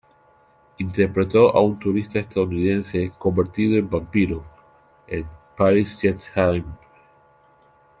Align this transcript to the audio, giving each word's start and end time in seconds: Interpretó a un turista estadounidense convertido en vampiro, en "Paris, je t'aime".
Interpretó 0.79 1.55
a 1.55 1.61
un 1.61 1.77
turista 1.77 2.17
estadounidense 2.17 3.11
convertido 3.19 3.77
en 3.77 3.87
vampiro, 3.87 4.43
en 5.05 5.27
"Paris, 5.55 5.95
je 6.01 6.13
t'aime". 6.15 6.65